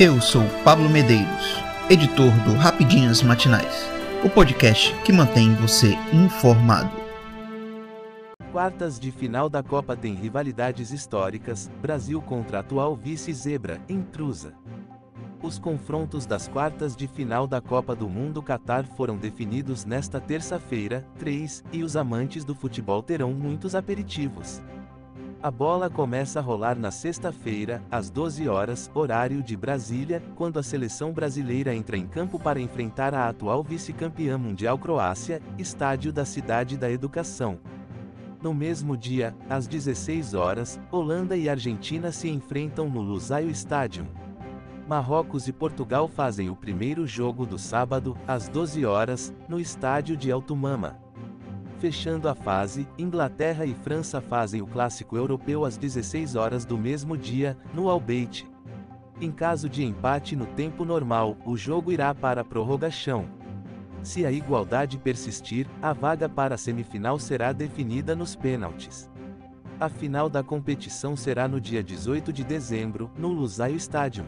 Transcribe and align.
Eu 0.00 0.20
sou 0.20 0.44
Pablo 0.62 0.88
Medeiros, 0.88 1.56
editor 1.90 2.30
do 2.44 2.54
Rapidinhas 2.54 3.20
Matinais, 3.20 3.84
o 4.24 4.30
podcast 4.30 4.94
que 5.02 5.12
mantém 5.12 5.56
você 5.56 5.98
informado. 6.12 6.88
Quartas 8.52 9.00
de 9.00 9.10
final 9.10 9.48
da 9.48 9.60
Copa 9.60 9.96
tem 9.96 10.14
rivalidades 10.14 10.92
históricas, 10.92 11.68
Brasil 11.82 12.22
contra 12.22 12.60
atual 12.60 12.94
vice-zebra, 12.94 13.80
intrusa. 13.88 14.54
Os 15.42 15.58
confrontos 15.58 16.26
das 16.26 16.46
quartas 16.46 16.94
de 16.94 17.08
final 17.08 17.48
da 17.48 17.60
Copa 17.60 17.96
do 17.96 18.08
Mundo 18.08 18.40
Qatar 18.40 18.86
foram 18.96 19.16
definidos 19.16 19.84
nesta 19.84 20.20
terça-feira, 20.20 21.04
3, 21.18 21.64
e 21.72 21.82
os 21.82 21.96
amantes 21.96 22.44
do 22.44 22.54
futebol 22.54 23.02
terão 23.02 23.32
muitos 23.32 23.74
aperitivos. 23.74 24.62
A 25.40 25.52
bola 25.52 25.88
começa 25.88 26.40
a 26.40 26.42
rolar 26.42 26.76
na 26.76 26.90
sexta-feira, 26.90 27.80
às 27.88 28.10
12 28.10 28.48
horas, 28.48 28.90
horário 28.92 29.40
de 29.40 29.56
Brasília, 29.56 30.20
quando 30.34 30.58
a 30.58 30.64
seleção 30.64 31.12
brasileira 31.12 31.72
entra 31.72 31.96
em 31.96 32.08
campo 32.08 32.40
para 32.40 32.60
enfrentar 32.60 33.14
a 33.14 33.28
atual 33.28 33.62
vice-campeã 33.62 34.36
mundial 34.36 34.76
Croácia, 34.76 35.40
estádio 35.56 36.12
da 36.12 36.24
Cidade 36.24 36.76
da 36.76 36.90
Educação. 36.90 37.60
No 38.42 38.52
mesmo 38.52 38.96
dia, 38.96 39.32
às 39.48 39.68
16 39.68 40.34
horas, 40.34 40.80
Holanda 40.90 41.36
e 41.36 41.48
Argentina 41.48 42.10
se 42.10 42.28
enfrentam 42.28 42.90
no 42.90 43.00
Lusail 43.00 43.48
Stadium. 43.50 44.06
Marrocos 44.88 45.46
e 45.46 45.52
Portugal 45.52 46.08
fazem 46.08 46.50
o 46.50 46.56
primeiro 46.56 47.06
jogo 47.06 47.46
do 47.46 47.58
sábado, 47.58 48.16
às 48.26 48.48
12 48.48 48.84
horas, 48.84 49.32
no 49.48 49.60
estádio 49.60 50.16
de 50.16 50.30
El 50.30 50.42
Tumama. 50.42 50.98
Fechando 51.78 52.28
a 52.28 52.34
fase, 52.34 52.88
Inglaterra 52.98 53.64
e 53.64 53.72
França 53.72 54.20
fazem 54.20 54.60
o 54.60 54.66
clássico 54.66 55.16
europeu 55.16 55.64
às 55.64 55.76
16 55.76 56.34
horas 56.34 56.64
do 56.64 56.76
mesmo 56.76 57.16
dia, 57.16 57.56
no 57.72 57.88
Albeit. 57.88 58.44
Em 59.20 59.30
caso 59.30 59.68
de 59.68 59.84
empate 59.84 60.34
no 60.34 60.44
tempo 60.44 60.84
normal, 60.84 61.36
o 61.44 61.56
jogo 61.56 61.92
irá 61.92 62.12
para 62.12 62.40
a 62.40 62.44
prorrogação. 62.44 63.26
Se 64.02 64.26
a 64.26 64.32
igualdade 64.32 64.98
persistir, 64.98 65.68
a 65.80 65.92
vaga 65.92 66.28
para 66.28 66.56
a 66.56 66.58
semifinal 66.58 67.16
será 67.16 67.52
definida 67.52 68.16
nos 68.16 68.34
pênaltis. 68.34 69.08
A 69.78 69.88
final 69.88 70.28
da 70.28 70.42
competição 70.42 71.16
será 71.16 71.46
no 71.46 71.60
dia 71.60 71.82
18 71.82 72.32
de 72.32 72.42
dezembro, 72.42 73.08
no 73.16 73.28
Lusail 73.28 73.76
Stadium. 73.76 74.26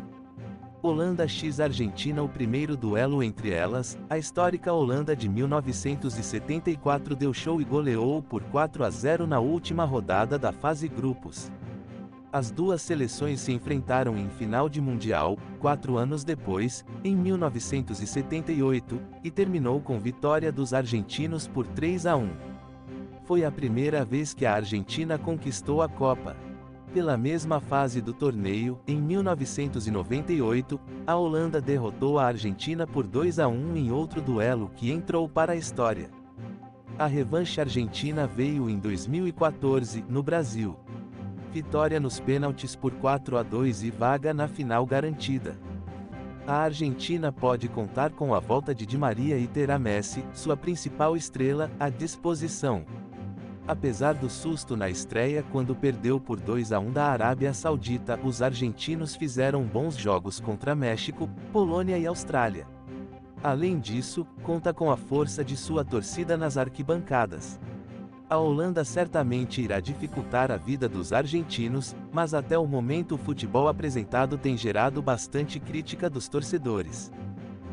Holanda 0.83 1.29
x 1.29 1.61
Argentina 1.61 2.23
O 2.23 2.29
primeiro 2.29 2.75
duelo 2.75 3.23
entre 3.23 3.51
elas, 3.51 3.99
a 4.09 4.17
histórica 4.17 4.73
Holanda 4.73 5.15
de 5.15 5.29
1974 5.29 7.15
deu 7.15 7.35
show 7.35 7.61
e 7.61 7.65
goleou 7.65 8.23
por 8.23 8.43
4 8.45 8.85
a 8.85 8.89
0 8.89 9.27
na 9.27 9.39
última 9.39 9.85
rodada 9.85 10.39
da 10.39 10.53
fase 10.53 10.89
grupos. 10.89 11.53
As 12.33 12.51
duas 12.51 12.81
seleções 12.81 13.41
se 13.41 13.53
enfrentaram 13.53 14.17
em 14.17 14.31
final 14.31 14.71
de 14.71 14.81
Mundial, 14.81 15.37
quatro 15.59 15.99
anos 15.99 16.25
depois, 16.25 16.83
em 17.05 17.15
1978, 17.15 19.01
e 19.23 19.31
terminou 19.31 19.83
com 19.83 19.99
vitória 19.99 20.51
dos 20.51 20.73
argentinos 20.73 21.47
por 21.47 21.67
3 21.67 22.07
a 22.07 22.17
1. 22.17 22.31
Foi 23.25 23.45
a 23.45 23.51
primeira 23.51 24.03
vez 24.03 24.33
que 24.33 24.47
a 24.47 24.55
Argentina 24.55 25.19
conquistou 25.19 25.83
a 25.83 25.89
Copa. 25.89 26.35
Pela 26.93 27.17
mesma 27.17 27.61
fase 27.61 28.01
do 28.01 28.13
torneio, 28.13 28.81
em 28.85 29.01
1998, 29.01 30.81
a 31.07 31.15
Holanda 31.15 31.61
derrotou 31.61 32.19
a 32.19 32.27
Argentina 32.27 32.85
por 32.85 33.07
2 33.07 33.39
a 33.39 33.47
1 33.47 33.77
em 33.77 33.93
outro 33.93 34.21
duelo 34.21 34.73
que 34.75 34.91
entrou 34.91 35.29
para 35.29 35.53
a 35.53 35.57
história. 35.57 36.11
A 36.99 37.07
revanche 37.07 37.61
argentina 37.61 38.27
veio 38.27 38.69
em 38.69 38.77
2014, 38.77 40.05
no 40.09 40.21
Brasil. 40.21 40.77
Vitória 41.53 42.01
nos 42.01 42.19
pênaltis 42.19 42.75
por 42.75 42.93
4 42.95 43.39
a 43.39 43.45
2 43.45 43.85
e 43.85 43.91
vaga 43.93 44.35
na 44.35 44.49
final 44.49 44.85
garantida. 44.85 45.57
A 46.45 46.57
Argentina 46.57 47.31
pode 47.31 47.69
contar 47.69 48.11
com 48.11 48.35
a 48.35 48.41
volta 48.41 48.75
de 48.75 48.85
Di 48.85 48.99
Maria 48.99 49.39
e 49.39 49.47
terá 49.47 49.79
Messi, 49.79 50.25
sua 50.35 50.57
principal 50.57 51.17
estrela, 51.17 51.71
à 51.79 51.89
disposição. 51.89 52.85
Apesar 53.71 54.15
do 54.15 54.29
susto 54.29 54.77
na 54.77 54.91
estreia 54.91 55.45
quando 55.53 55.77
perdeu 55.77 56.19
por 56.19 56.41
2 56.41 56.73
a 56.73 56.81
1 56.81 56.91
da 56.91 57.05
Arábia 57.07 57.55
Saudita, 57.55 58.19
os 58.25 58.43
argentinos 58.43 59.15
fizeram 59.15 59.63
bons 59.63 59.97
jogos 59.97 60.41
contra 60.41 60.75
México, 60.75 61.31
Polônia 61.53 61.97
e 61.97 62.05
Austrália. 62.05 62.67
Além 63.41 63.79
disso, 63.79 64.27
conta 64.43 64.75
com 64.75 64.91
a 64.91 64.97
força 64.97 65.45
de 65.45 65.57
sua 65.57 65.85
torcida 65.85 66.37
nas 66.37 66.57
arquibancadas. 66.57 67.61
A 68.29 68.37
Holanda 68.37 68.85
certamente 68.85 69.63
irá 69.63 69.79
dificultar 69.79 70.51
a 70.51 70.57
vida 70.57 70.89
dos 70.89 71.13
argentinos, 71.13 71.95
mas 72.13 72.35
até 72.35 72.59
o 72.59 72.67
momento 72.67 73.15
o 73.15 73.19
futebol 73.19 73.69
apresentado 73.69 74.37
tem 74.37 74.57
gerado 74.57 75.01
bastante 75.01 75.61
crítica 75.61 76.11
dos 76.11 76.29
torcedores. 76.29 77.13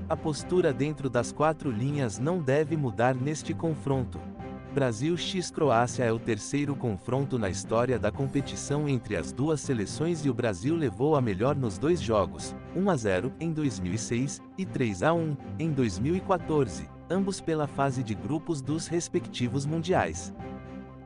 A 0.08 0.16
postura 0.16 0.72
dentro 0.72 1.10
das 1.10 1.32
quatro 1.32 1.72
linhas 1.72 2.20
não 2.20 2.38
deve 2.38 2.78
mudar 2.78 3.16
neste 3.16 3.52
confronto. 3.52 4.37
Brasil 4.78 5.18
x 5.18 5.50
Croácia 5.50 6.04
é 6.04 6.12
o 6.12 6.20
terceiro 6.20 6.76
confronto 6.76 7.40
na 7.40 7.50
história 7.50 7.98
da 7.98 8.12
competição 8.12 8.88
entre 8.88 9.16
as 9.16 9.32
duas 9.32 9.60
seleções 9.60 10.24
e 10.24 10.30
o 10.30 10.36
Brasil 10.36 10.76
levou 10.76 11.16
a 11.16 11.20
melhor 11.20 11.56
nos 11.56 11.80
dois 11.80 12.00
jogos, 12.00 12.56
1 12.76 12.88
a 12.88 12.96
0 12.96 13.34
em 13.40 13.52
2006 13.52 14.40
e 14.56 14.68
3 14.68 15.02
a 15.02 15.14
1 15.16 15.36
em 15.58 15.72
2014, 15.72 16.88
ambos 17.10 17.42
pela 17.42 17.66
fase 17.66 18.04
de 18.04 18.14
grupos 18.14 18.62
dos 18.62 18.86
respectivos 18.86 19.66
mundiais. 19.66 20.32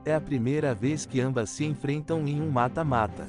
É 0.03 0.14
a 0.14 0.20
primeira 0.20 0.76
vez 0.76 1.06
que 1.06 1.22
ambas 1.22 1.50
se 1.50 1.64
enfrentam 1.64 2.28
em 2.28 2.42
um 2.42 2.52
mata-mata. 2.52 3.26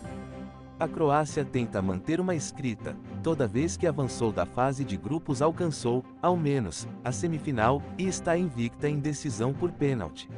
A 0.82 0.88
Croácia 0.88 1.44
tenta 1.44 1.80
manter 1.80 2.18
uma 2.18 2.34
escrita, 2.34 2.96
toda 3.22 3.46
vez 3.46 3.76
que 3.76 3.86
avançou 3.86 4.32
da 4.32 4.44
fase 4.44 4.84
de 4.84 4.96
grupos 4.96 5.40
alcançou, 5.40 6.04
ao 6.20 6.36
menos, 6.36 6.88
a 7.04 7.12
semifinal, 7.12 7.80
e 7.96 8.08
está 8.08 8.36
invicta 8.36 8.88
em 8.88 8.98
decisão 8.98 9.54
por 9.54 9.70
pênalti. 9.70 10.28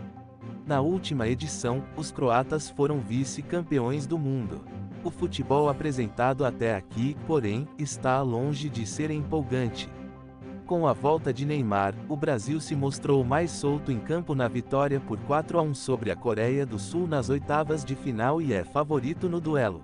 Na 0.67 0.83
última 0.83 1.27
edição, 1.27 1.83
os 1.97 2.13
croatas 2.13 2.69
foram 2.69 3.01
vice-campeões 3.01 4.07
do 4.07 4.19
mundo. 4.19 4.61
O 5.03 5.11
futebol 5.11 5.71
apresentado 5.71 6.45
até 6.45 6.77
aqui, 6.77 7.17
porém, 7.27 7.67
está 7.79 8.21
longe 8.21 8.69
de 8.69 8.85
ser 8.85 9.11
empolgante. 9.11 9.91
Com 10.67 10.87
a 10.87 10.93
volta 10.93 11.33
de 11.33 11.47
Neymar, 11.47 11.95
o 12.07 12.17
Brasil 12.17 12.61
se 12.61 12.77
mostrou 12.77 13.25
mais 13.25 13.51
solto 13.51 13.91
em 13.91 13.99
campo 13.99 14.35
na 14.35 14.47
vitória 14.47 15.01
por 15.01 15.19
4 15.21 15.59
a 15.59 15.63
1 15.63 15.73
sobre 15.73 16.11
a 16.11 16.17
Coreia 16.17 16.67
do 16.67 16.79
Sul 16.79 17.07
nas 17.07 17.31
oitavas 17.31 17.83
de 17.83 17.95
final 17.95 18.43
e 18.43 18.53
é 18.53 18.63
favorito 18.63 19.27
no 19.27 19.41
duelo. 19.41 19.83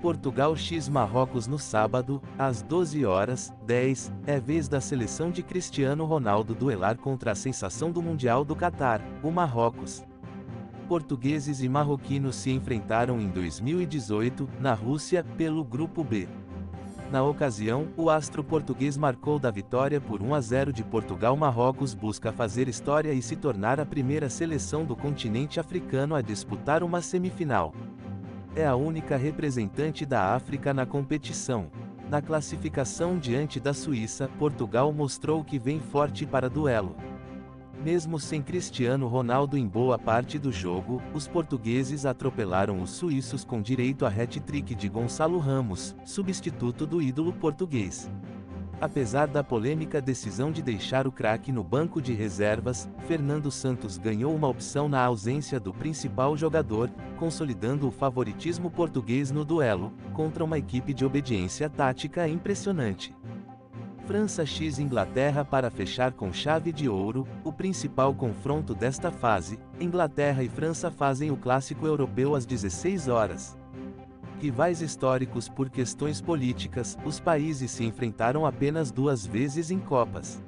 Portugal 0.00 0.54
x 0.54 0.88
Marrocos 0.88 1.46
no 1.46 1.58
sábado, 1.58 2.22
às 2.38 2.62
12 2.62 3.04
horas 3.06 3.52
10, 3.66 4.12
é 4.26 4.38
vez 4.38 4.68
da 4.68 4.80
seleção 4.80 5.30
de 5.30 5.42
Cristiano 5.42 6.04
Ronaldo 6.04 6.54
duelar 6.54 6.96
contra 6.98 7.32
a 7.32 7.34
sensação 7.34 7.90
do 7.90 8.02
Mundial 8.02 8.44
do 8.44 8.54
Catar, 8.54 9.00
o 9.22 9.30
Marrocos. 9.30 10.04
Portugueses 10.86 11.62
e 11.62 11.68
marroquinos 11.68 12.36
se 12.36 12.50
enfrentaram 12.50 13.20
em 13.20 13.28
2018, 13.28 14.48
na 14.60 14.74
Rússia, 14.74 15.24
pelo 15.36 15.64
Grupo 15.64 16.04
B. 16.04 16.28
Na 17.10 17.22
ocasião, 17.24 17.88
o 17.96 18.10
astro 18.10 18.44
português 18.44 18.96
marcou 18.96 19.38
da 19.38 19.50
vitória 19.50 20.00
por 20.00 20.22
1 20.22 20.34
a 20.34 20.40
0 20.40 20.72
de 20.72 20.84
Portugal. 20.84 21.36
Marrocos 21.36 21.94
busca 21.94 22.32
fazer 22.32 22.68
história 22.68 23.12
e 23.12 23.22
se 23.22 23.34
tornar 23.34 23.80
a 23.80 23.86
primeira 23.86 24.28
seleção 24.28 24.84
do 24.84 24.94
continente 24.94 25.58
africano 25.58 26.14
a 26.14 26.20
disputar 26.20 26.82
uma 26.82 27.00
semifinal 27.00 27.72
é 28.56 28.66
a 28.66 28.74
única 28.74 29.18
representante 29.18 30.06
da 30.06 30.34
África 30.34 30.72
na 30.72 30.86
competição. 30.86 31.66
Na 32.08 32.22
classificação 32.22 33.18
diante 33.18 33.60
da 33.60 33.74
Suíça, 33.74 34.30
Portugal 34.38 34.90
mostrou 34.94 35.44
que 35.44 35.58
vem 35.58 35.78
forte 35.78 36.24
para 36.24 36.48
duelo. 36.48 36.96
Mesmo 37.84 38.18
sem 38.18 38.40
Cristiano 38.40 39.06
Ronaldo 39.08 39.58
em 39.58 39.68
boa 39.68 39.98
parte 39.98 40.38
do 40.38 40.50
jogo, 40.50 41.02
os 41.12 41.28
portugueses 41.28 42.06
atropelaram 42.06 42.80
os 42.80 42.90
suíços 42.90 43.44
com 43.44 43.60
direito 43.60 44.06
a 44.06 44.08
hat-trick 44.08 44.74
de 44.74 44.88
Gonçalo 44.88 45.38
Ramos, 45.38 45.94
substituto 46.02 46.86
do 46.86 47.02
ídolo 47.02 47.34
português. 47.34 48.10
Apesar 48.80 49.26
da 49.26 49.44
polêmica 49.44 50.00
decisão 50.00 50.50
de 50.50 50.62
deixar 50.62 51.06
o 51.06 51.12
craque 51.12 51.52
no 51.52 51.62
banco 51.62 52.00
de 52.00 52.14
reservas, 52.14 52.88
Fernando 53.06 53.50
Santos 53.50 53.98
ganhou 53.98 54.34
uma 54.34 54.48
opção 54.48 54.88
na 54.88 55.02
ausência 55.02 55.60
do 55.60 55.72
principal 55.72 56.36
jogador, 56.36 56.90
consolidando 57.16 57.88
o 57.88 57.90
favoritismo 57.90 58.70
português 58.70 59.30
no 59.30 59.44
duelo, 59.44 59.92
contra 60.12 60.44
uma 60.44 60.58
equipe 60.58 60.94
de 60.94 61.04
obediência 61.04 61.68
tática 61.68 62.28
impressionante. 62.28 63.14
França 64.06 64.46
x 64.46 64.78
Inglaterra 64.78 65.44
para 65.44 65.68
fechar 65.68 66.12
com 66.12 66.32
chave 66.32 66.70
de 66.70 66.88
ouro, 66.88 67.26
o 67.42 67.52
principal 67.52 68.14
confronto 68.14 68.72
desta 68.72 69.10
fase, 69.10 69.58
Inglaterra 69.80 70.44
e 70.44 70.48
França 70.48 70.92
fazem 70.92 71.32
o 71.32 71.36
clássico 71.36 71.84
europeu 71.86 72.36
às 72.36 72.46
16 72.46 73.08
horas. 73.08 73.58
Rivais 74.40 74.80
históricos 74.80 75.48
por 75.48 75.68
questões 75.70 76.20
políticas, 76.20 76.96
os 77.04 77.18
países 77.18 77.72
se 77.72 77.84
enfrentaram 77.84 78.46
apenas 78.46 78.92
duas 78.92 79.26
vezes 79.26 79.72
em 79.72 79.80
Copas. 79.80 80.40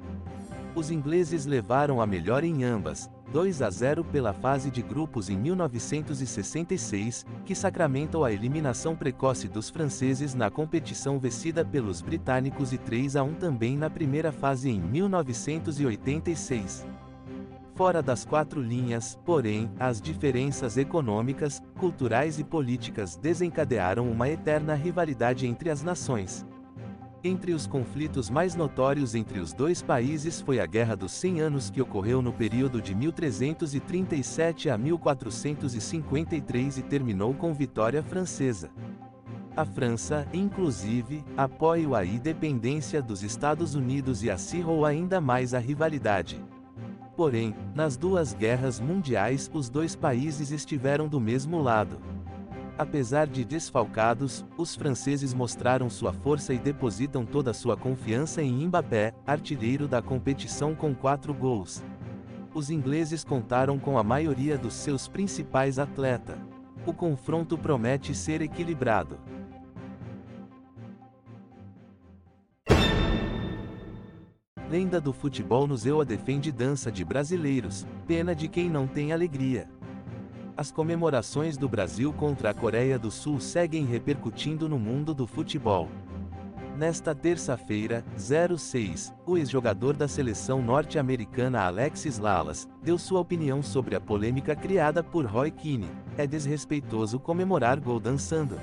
Os 0.73 0.89
ingleses 0.89 1.45
levaram 1.45 1.99
a 1.99 2.05
melhor 2.05 2.45
em 2.45 2.63
ambas, 2.63 3.09
2 3.31 3.61
a 3.61 3.69
0 3.69 4.03
pela 4.03 4.33
fase 4.33 4.71
de 4.71 4.81
grupos 4.81 5.29
em 5.29 5.37
1966, 5.37 7.25
que 7.45 7.53
sacramentou 7.53 8.25
a 8.25 8.31
eliminação 8.31 8.95
precoce 8.95 9.47
dos 9.47 9.69
franceses 9.69 10.33
na 10.33 10.49
competição 10.49 11.19
vencida 11.19 11.63
pelos 11.63 12.01
britânicos 12.01 12.73
e 12.73 12.77
3 12.77 13.15
a 13.15 13.23
1 13.23 13.33
também 13.35 13.77
na 13.77 13.89
primeira 13.89 14.31
fase 14.31 14.69
em 14.69 14.79
1986. 14.79 16.87
Fora 17.75 18.01
das 18.01 18.25
quatro 18.25 18.61
linhas, 18.61 19.17
porém, 19.23 19.71
as 19.79 20.01
diferenças 20.01 20.75
econômicas, 20.75 21.61
culturais 21.77 22.39
e 22.39 22.43
políticas 22.43 23.15
desencadearam 23.15 24.11
uma 24.11 24.27
eterna 24.27 24.73
rivalidade 24.73 25.47
entre 25.47 25.69
as 25.69 25.81
nações. 25.81 26.45
Entre 27.21 27.51
os 27.51 27.67
conflitos 27.67 28.29
mais 28.29 28.55
notórios 28.55 29.13
entre 29.13 29.41
os 29.41 29.51
dois 29.51 29.81
países 29.81 30.39
foi 30.39 30.61
a 30.61 30.65
Guerra 30.65 30.95
dos 30.95 31.11
Cem 31.11 31.41
Anos 31.41 31.69
que 31.69 31.81
ocorreu 31.81 32.21
no 32.21 32.31
período 32.31 32.81
de 32.81 32.95
1337 32.95 34.69
a 34.69 34.77
1453 34.77 36.77
e 36.77 36.81
terminou 36.81 37.33
com 37.33 37.53
vitória 37.53 38.01
francesa. 38.01 38.71
A 39.53 39.65
França, 39.65 40.25
inclusive, 40.31 41.21
apoiou 41.35 41.93
a 41.93 42.05
independência 42.05 43.01
dos 43.01 43.21
Estados 43.21 43.75
Unidos 43.75 44.23
e 44.23 44.31
acirrou 44.31 44.85
ainda 44.85 45.19
mais 45.19 45.53
a 45.53 45.59
rivalidade. 45.59 46.41
Porém, 47.17 47.53
nas 47.75 47.97
duas 47.97 48.33
guerras 48.33 48.79
mundiais 48.79 49.51
os 49.53 49.69
dois 49.69 49.93
países 49.93 50.51
estiveram 50.51 51.09
do 51.09 51.19
mesmo 51.19 51.61
lado. 51.61 51.99
Apesar 52.79 53.27
de 53.27 53.43
desfalcados, 53.43 54.45
os 54.57 54.73
franceses 54.73 55.33
mostraram 55.33 55.89
sua 55.89 56.13
força 56.13 56.53
e 56.53 56.57
depositam 56.57 57.25
toda 57.25 57.53
sua 57.53 57.75
confiança 57.75 58.41
em 58.41 58.65
Mbappé, 58.65 59.13
artilheiro 59.27 59.85
da 59.85 60.01
competição 60.01 60.73
com 60.73 60.95
quatro 60.95 61.33
gols. 61.33 61.83
Os 62.53 62.69
ingleses 62.69 63.21
contaram 63.25 63.77
com 63.77 63.97
a 63.97 64.03
maioria 64.03 64.57
dos 64.57 64.75
seus 64.75 65.09
principais 65.09 65.77
atletas. 65.77 66.37
O 66.85 66.93
confronto 66.93 67.57
promete 67.57 68.15
ser 68.15 68.41
equilibrado. 68.41 69.19
Lenda 74.69 75.01
do 75.01 75.11
futebol 75.11 75.67
no 75.67 75.75
Zewa 75.75 76.05
defende 76.05 76.49
dança 76.49 76.89
de 76.89 77.03
brasileiros, 77.03 77.85
pena 78.07 78.33
de 78.33 78.47
quem 78.47 78.69
não 78.69 78.87
tem 78.87 79.11
alegria. 79.11 79.67
As 80.59 80.71
comemorações 80.71 81.55
do 81.55 81.69
Brasil 81.69 82.11
contra 82.11 82.49
a 82.49 82.53
Coreia 82.53 82.99
do 82.99 83.09
Sul 83.09 83.39
seguem 83.39 83.85
repercutindo 83.85 84.67
no 84.67 84.77
mundo 84.77 85.13
do 85.13 85.25
futebol. 85.25 85.87
Nesta 86.77 87.15
terça-feira, 87.15 88.03
06, 88.17 89.13
o 89.25 89.37
ex-jogador 89.37 89.95
da 89.95 90.05
seleção 90.05 90.61
norte-americana 90.61 91.61
Alexis 91.61 92.19
Lalas 92.19 92.67
deu 92.83 92.97
sua 92.97 93.21
opinião 93.21 93.63
sobre 93.63 93.95
a 93.95 94.01
polêmica 94.01 94.53
criada 94.53 95.01
por 95.01 95.25
Roy 95.25 95.49
Keane. 95.49 95.89
É 96.17 96.27
desrespeitoso 96.27 97.21
comemorar 97.21 97.79
gol 97.79 97.97
dançando. 97.97 98.59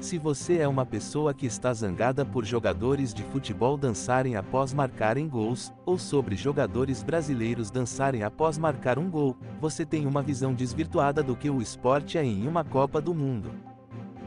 Se 0.00 0.16
você 0.16 0.58
é 0.58 0.68
uma 0.68 0.86
pessoa 0.86 1.34
que 1.34 1.44
está 1.44 1.74
zangada 1.74 2.24
por 2.24 2.44
jogadores 2.44 3.12
de 3.12 3.24
futebol 3.24 3.76
dançarem 3.76 4.36
após 4.36 4.72
marcarem 4.72 5.28
gols, 5.28 5.72
ou 5.84 5.98
sobre 5.98 6.36
jogadores 6.36 7.02
brasileiros 7.02 7.68
dançarem 7.68 8.22
após 8.22 8.56
marcar 8.58 8.96
um 8.96 9.10
gol, 9.10 9.36
você 9.60 9.84
tem 9.84 10.06
uma 10.06 10.22
visão 10.22 10.54
desvirtuada 10.54 11.20
do 11.20 11.34
que 11.34 11.50
o 11.50 11.60
esporte 11.60 12.16
é 12.16 12.24
em 12.24 12.46
uma 12.46 12.62
Copa 12.62 13.00
do 13.00 13.12
Mundo. 13.12 13.50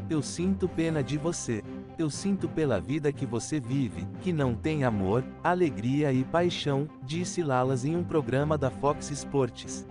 Eu 0.09 0.21
sinto 0.21 0.68
pena 0.68 1.01
de 1.01 1.18
você. 1.18 1.63
Eu 1.97 2.09
sinto 2.09 2.50
pela 2.50 2.81
vida 2.81 3.13
que 3.13 3.25
você 3.25 3.57
vive, 3.57 4.06
que 4.19 4.33
não 4.33 4.53
tem 4.53 4.83
amor, 4.83 5.24
alegria 5.41 6.12
e 6.12 6.25
paixão, 6.25 6.85
disse 7.01 7.41
Lalas 7.41 7.85
em 7.85 7.95
um 7.95 8.03
programa 8.03 8.57
da 8.57 8.69
Fox 8.69 9.09
Sports. 9.09 9.88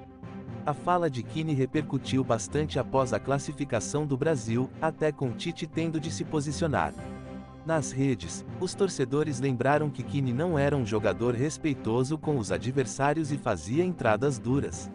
A 0.70 0.72
fala 0.72 1.11
de 1.11 1.25
Kine 1.25 1.52
repercutiu 1.52 2.22
bastante 2.22 2.78
após 2.78 3.12
a 3.12 3.19
classificação 3.19 4.06
do 4.06 4.17
Brasil, 4.17 4.70
até 4.81 5.11
com 5.11 5.32
Tite 5.32 5.67
tendo 5.67 5.99
de 5.99 6.12
se 6.12 6.25
posicionar. 6.25 6.94
Nas 7.67 7.90
redes, 7.90 8.46
os 8.61 8.72
torcedores 8.72 9.40
lembraram 9.40 9.90
que 9.90 10.05
Kine 10.05 10.32
não 10.32 10.56
era 10.56 10.76
um 10.76 10.87
jogador 10.87 11.34
respeitoso 11.34 12.17
com 12.17 12.38
os 12.38 12.52
adversários 12.52 13.32
e 13.32 13.37
fazia 13.37 13.84
entradas 13.84 14.38
duras. 14.38 14.88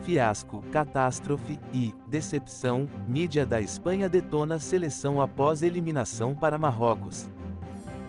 Fiasco, 0.00 0.64
catástrofe 0.72 1.60
e 1.74 1.94
decepção, 2.08 2.88
mídia 3.06 3.44
da 3.44 3.60
Espanha 3.60 4.08
detona 4.08 4.58
seleção 4.58 5.20
após 5.20 5.62
eliminação 5.62 6.34
para 6.34 6.56
Marrocos. 6.56 7.28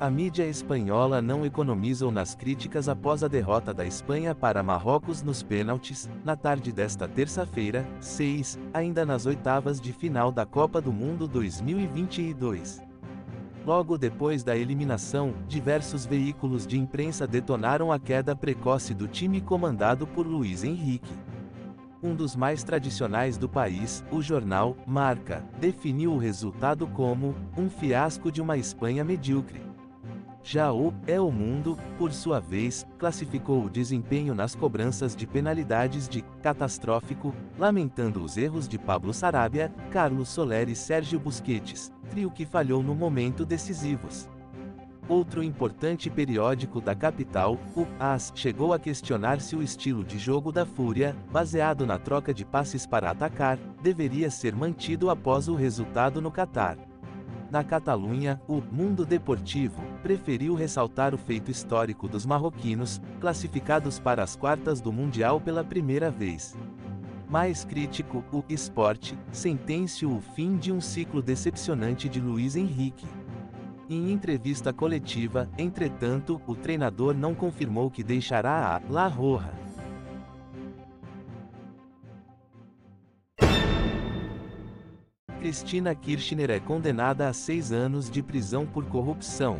A 0.01 0.09
mídia 0.09 0.47
espanhola 0.47 1.21
não 1.21 1.45
economizou 1.45 2.11
nas 2.11 2.33
críticas 2.33 2.89
após 2.89 3.23
a 3.23 3.27
derrota 3.27 3.71
da 3.71 3.85
Espanha 3.85 4.33
para 4.33 4.63
Marrocos 4.63 5.21
nos 5.21 5.43
pênaltis, 5.43 6.09
na 6.25 6.35
tarde 6.35 6.71
desta 6.71 7.07
terça-feira, 7.07 7.87
6, 7.99 8.57
ainda 8.73 9.05
nas 9.05 9.27
oitavas 9.27 9.79
de 9.79 9.93
final 9.93 10.31
da 10.31 10.43
Copa 10.43 10.81
do 10.81 10.91
Mundo 10.91 11.27
2022. 11.27 12.81
Logo 13.63 13.95
depois 13.95 14.43
da 14.43 14.57
eliminação, 14.57 15.35
diversos 15.47 16.03
veículos 16.03 16.65
de 16.65 16.79
imprensa 16.79 17.27
detonaram 17.27 17.91
a 17.91 17.99
queda 17.99 18.35
precoce 18.35 18.95
do 18.95 19.07
time 19.07 19.39
comandado 19.39 20.07
por 20.07 20.25
Luiz 20.25 20.63
Henrique. 20.63 21.13
Um 22.01 22.15
dos 22.15 22.35
mais 22.35 22.63
tradicionais 22.63 23.37
do 23.37 23.47
país, 23.47 24.03
o 24.11 24.19
jornal 24.19 24.75
Marca, 24.83 25.45
definiu 25.59 26.13
o 26.13 26.17
resultado 26.17 26.87
como 26.87 27.35
um 27.55 27.69
fiasco 27.69 28.31
de 28.31 28.41
uma 28.41 28.57
Espanha 28.57 29.03
medíocre. 29.03 29.69
Já 30.43 30.73
o 30.73 30.93
É 31.05 31.21
o 31.21 31.31
Mundo, 31.31 31.77
por 31.97 32.11
sua 32.11 32.39
vez, 32.39 32.85
classificou 32.97 33.63
o 33.63 33.69
desempenho 33.69 34.33
nas 34.33 34.55
cobranças 34.55 35.15
de 35.15 35.27
penalidades 35.27 36.09
de 36.09 36.23
catastrófico, 36.41 37.33
lamentando 37.59 38.23
os 38.23 38.37
erros 38.37 38.67
de 38.67 38.79
Pablo 38.79 39.13
Sarabia, 39.13 39.71
Carlos 39.91 40.29
Soler 40.29 40.67
e 40.67 40.75
Sérgio 40.75 41.19
Busquets, 41.19 41.91
trio 42.09 42.31
que 42.31 42.45
falhou 42.45 42.81
no 42.81 42.95
momento 42.95 43.45
decisivos. 43.45 44.27
Outro 45.07 45.43
importante 45.43 46.09
periódico 46.09 46.79
da 46.79 46.95
capital, 46.95 47.57
o 47.75 47.85
AS, 47.99 48.31
chegou 48.33 48.73
a 48.73 48.79
questionar 48.79 49.41
se 49.41 49.55
o 49.55 49.61
estilo 49.61 50.03
de 50.03 50.17
jogo 50.17 50.51
da 50.51 50.65
Fúria, 50.65 51.15
baseado 51.31 51.85
na 51.85 51.99
troca 51.99 52.33
de 52.33 52.45
passes 52.45 52.85
para 52.87 53.11
atacar, 53.11 53.57
deveria 53.81 54.31
ser 54.31 54.55
mantido 54.55 55.09
após 55.09 55.47
o 55.47 55.55
resultado 55.55 56.21
no 56.21 56.31
Catar. 56.31 56.90
Na 57.51 57.65
Catalunha, 57.65 58.41
o 58.47 58.61
Mundo 58.61 59.05
Deportivo 59.05 59.83
preferiu 60.01 60.55
ressaltar 60.55 61.13
o 61.13 61.17
feito 61.17 61.51
histórico 61.51 62.07
dos 62.07 62.25
marroquinos, 62.25 63.01
classificados 63.19 63.99
para 63.99 64.23
as 64.23 64.37
quartas 64.37 64.79
do 64.79 64.89
Mundial 64.89 65.41
pela 65.41 65.61
primeira 65.61 66.09
vez. 66.09 66.55
Mais 67.29 67.65
crítico, 67.65 68.23
o 68.31 68.41
Esporte 68.47 69.19
sentenciou 69.33 70.15
o 70.15 70.21
fim 70.21 70.55
de 70.55 70.71
um 70.71 70.79
ciclo 70.79 71.21
decepcionante 71.21 72.07
de 72.07 72.21
Luiz 72.21 72.55
Henrique. 72.55 73.05
Em 73.89 74.13
entrevista 74.13 74.71
coletiva, 74.71 75.49
entretanto, 75.57 76.41
o 76.47 76.55
treinador 76.55 77.13
não 77.13 77.35
confirmou 77.35 77.91
que 77.91 78.01
deixará 78.01 78.77
a 78.77 78.81
La 78.89 79.07
Roja. 79.09 79.60
Cristina 85.41 85.95
Kirchner 85.95 86.51
é 86.51 86.59
condenada 86.59 87.27
a 87.27 87.33
seis 87.33 87.71
anos 87.71 88.11
de 88.11 88.21
prisão 88.21 88.63
por 88.63 88.85
corrupção. 88.85 89.59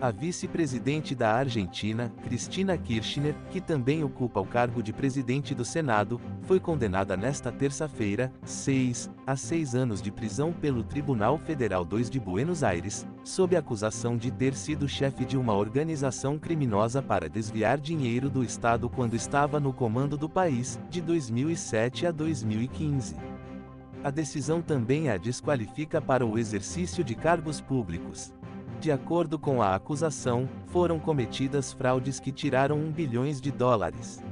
A 0.00 0.10
vice-presidente 0.10 1.14
da 1.14 1.32
Argentina, 1.32 2.12
Cristina 2.24 2.76
Kirchner, 2.76 3.36
que 3.48 3.60
também 3.60 4.02
ocupa 4.02 4.40
o 4.40 4.44
cargo 4.44 4.82
de 4.82 4.92
presidente 4.92 5.54
do 5.54 5.64
Senado, 5.64 6.20
foi 6.42 6.58
condenada 6.58 7.16
nesta 7.16 7.52
terça-feira, 7.52 8.32
6, 8.44 9.08
a 9.24 9.36
seis 9.36 9.76
anos 9.76 10.02
de 10.02 10.10
prisão 10.10 10.52
pelo 10.52 10.82
Tribunal 10.82 11.38
Federal 11.38 11.84
2 11.84 12.10
de 12.10 12.18
Buenos 12.18 12.64
Aires, 12.64 13.06
sob 13.22 13.54
acusação 13.54 14.16
de 14.16 14.32
ter 14.32 14.52
sido 14.56 14.88
chefe 14.88 15.24
de 15.24 15.38
uma 15.38 15.54
organização 15.54 16.40
criminosa 16.40 17.00
para 17.00 17.28
desviar 17.28 17.78
dinheiro 17.78 18.28
do 18.28 18.42
Estado 18.42 18.90
quando 18.90 19.14
estava 19.14 19.60
no 19.60 19.72
comando 19.72 20.16
do 20.16 20.28
país, 20.28 20.80
de 20.90 21.00
2007 21.00 22.04
a 22.08 22.10
2015. 22.10 23.14
A 24.02 24.10
decisão 24.10 24.62
também 24.62 25.10
a 25.10 25.16
desqualifica 25.16 26.00
para 26.00 26.24
o 26.24 26.38
exercício 26.38 27.04
de 27.04 27.14
cargos 27.14 27.60
públicos. 27.60 28.32
De 28.80 28.90
acordo 28.90 29.38
com 29.38 29.60
a 29.60 29.74
acusação, 29.74 30.48
foram 30.68 30.98
cometidas 30.98 31.72
fraudes 31.72 32.18
que 32.18 32.32
tiraram 32.32 32.78
1 32.78 32.92
bilhões 32.92 33.40
de 33.40 33.50
dólares 33.50 34.22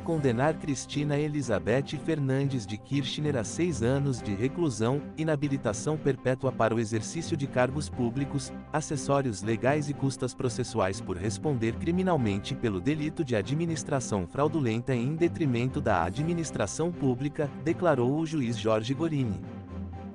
condenar 0.00 0.54
Cristina 0.54 1.18
Elizabeth 1.18 1.96
Fernandes 2.04 2.66
de 2.66 2.76
Kirchner 2.76 3.36
a 3.36 3.44
seis 3.44 3.82
anos 3.82 4.20
de 4.20 4.34
reclusão, 4.34 5.00
inabilitação 5.16 5.96
perpétua 5.96 6.50
para 6.50 6.74
o 6.74 6.80
exercício 6.80 7.36
de 7.36 7.46
cargos 7.46 7.88
públicos, 7.88 8.52
acessórios 8.72 9.42
legais 9.42 9.88
e 9.88 9.94
custas 9.94 10.34
processuais 10.34 11.00
por 11.00 11.16
responder 11.16 11.76
criminalmente 11.76 12.54
pelo 12.54 12.80
delito 12.80 13.24
de 13.24 13.36
administração 13.36 14.26
fraudulenta 14.26 14.94
em 14.94 15.14
detrimento 15.14 15.80
da 15.80 16.02
administração 16.02 16.90
pública, 16.90 17.50
declarou 17.62 18.18
o 18.18 18.26
juiz 18.26 18.58
Jorge 18.58 18.94
Gorini. 18.94 19.40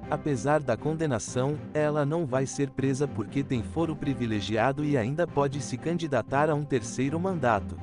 Apesar 0.09 0.61
da 0.61 0.77
condenação, 0.77 1.57
ela 1.73 2.05
não 2.05 2.25
vai 2.25 2.45
ser 2.45 2.69
presa 2.69 3.07
porque 3.07 3.43
tem 3.43 3.63
foro 3.63 3.95
privilegiado 3.95 4.83
e 4.85 4.95
ainda 4.95 5.25
pode 5.25 5.61
se 5.61 5.77
candidatar 5.77 6.49
a 6.49 6.53
um 6.53 6.63
terceiro 6.63 7.19
mandato. 7.19 7.75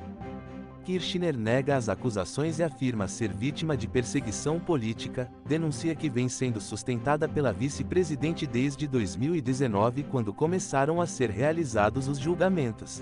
Kirchner 0.83 1.37
nega 1.37 1.77
as 1.77 1.87
acusações 1.87 2.59
e 2.59 2.63
afirma 2.63 3.07
ser 3.07 3.33
vítima 3.33 3.77
de 3.77 3.87
perseguição 3.87 4.59
política, 4.59 5.31
denuncia 5.45 5.95
que 5.95 6.09
vem 6.09 6.27
sendo 6.27 6.59
sustentada 6.59 7.27
pela 7.27 7.53
vice-presidente 7.53 8.45
desde 8.45 8.87
2019 8.87 10.03
quando 10.03 10.33
começaram 10.33 10.99
a 10.99 11.07
ser 11.07 11.29
realizados 11.29 12.07
os 12.07 12.19
julgamentos. 12.19 13.01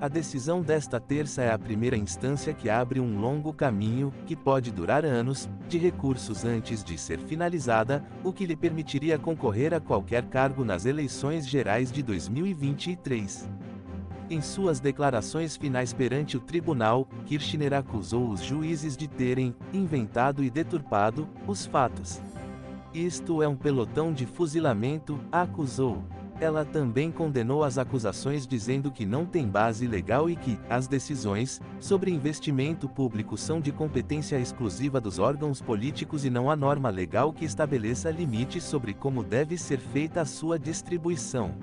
A 0.00 0.06
decisão 0.06 0.62
desta 0.62 1.00
terça 1.00 1.42
é 1.42 1.50
a 1.50 1.58
primeira 1.58 1.96
instância 1.96 2.54
que 2.54 2.70
abre 2.70 3.00
um 3.00 3.20
longo 3.20 3.52
caminho, 3.52 4.12
que 4.26 4.36
pode 4.36 4.70
durar 4.70 5.04
anos, 5.04 5.48
de 5.68 5.76
recursos 5.76 6.44
antes 6.44 6.84
de 6.84 6.96
ser 6.96 7.18
finalizada, 7.18 8.04
o 8.22 8.32
que 8.32 8.46
lhe 8.46 8.54
permitiria 8.54 9.18
concorrer 9.18 9.74
a 9.74 9.80
qualquer 9.80 10.26
cargo 10.26 10.64
nas 10.64 10.86
eleições 10.86 11.48
gerais 11.48 11.90
de 11.90 12.00
2023. 12.00 13.48
Em 14.30 14.42
suas 14.42 14.78
declarações 14.78 15.56
finais 15.56 15.94
perante 15.94 16.36
o 16.36 16.40
tribunal, 16.40 17.08
Kirchner 17.24 17.72
acusou 17.72 18.28
os 18.28 18.42
juízes 18.42 18.94
de 18.94 19.08
terem 19.08 19.56
inventado 19.72 20.44
e 20.44 20.50
deturpado 20.50 21.26
os 21.46 21.64
fatos. 21.64 22.20
Isto 22.92 23.42
é 23.42 23.48
um 23.48 23.56
pelotão 23.56 24.12
de 24.12 24.26
fuzilamento, 24.26 25.18
acusou. 25.32 26.04
Ela 26.38 26.62
também 26.62 27.10
condenou 27.10 27.64
as 27.64 27.78
acusações 27.78 28.46
dizendo 28.46 28.92
que 28.92 29.06
não 29.06 29.24
tem 29.24 29.48
base 29.48 29.86
legal 29.86 30.28
e 30.28 30.36
que 30.36 30.58
as 30.68 30.86
decisões 30.86 31.58
sobre 31.80 32.10
investimento 32.10 32.86
público 32.86 33.34
são 33.36 33.62
de 33.62 33.72
competência 33.72 34.38
exclusiva 34.38 35.00
dos 35.00 35.18
órgãos 35.18 35.62
políticos 35.62 36.26
e 36.26 36.30
não 36.30 36.50
há 36.50 36.54
norma 36.54 36.90
legal 36.90 37.32
que 37.32 37.46
estabeleça 37.46 38.10
limites 38.10 38.62
sobre 38.62 38.92
como 38.92 39.24
deve 39.24 39.56
ser 39.56 39.78
feita 39.78 40.20
a 40.20 40.26
sua 40.26 40.58
distribuição. 40.58 41.54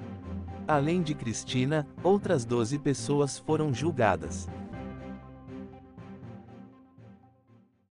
Além 0.67 1.01
de 1.01 1.13
Cristina, 1.13 1.87
outras 2.03 2.43
12 2.43 2.79
pessoas 2.79 3.37
foram 3.37 3.73
julgadas. 3.73 4.47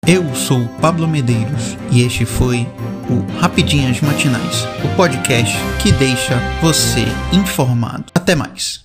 Eu 0.06 0.34
sou 0.34 0.68
Pablo 0.82 1.08
Medeiros 1.08 1.78
e 1.90 2.02
este 2.02 2.26
foi 2.26 2.66
o 3.08 3.38
Rapidinhas 3.40 4.02
Matinais, 4.02 4.64
o 4.84 4.96
podcast 4.96 5.56
que 5.82 5.90
deixa 5.92 6.38
você 6.60 7.04
informado. 7.32 8.04
Até 8.14 8.34
mais. 8.34 8.83